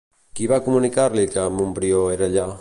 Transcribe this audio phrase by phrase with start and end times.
[0.39, 2.49] Qui va comunicar-li que Montbrió era allà?